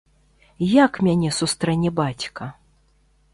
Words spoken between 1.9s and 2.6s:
бацька?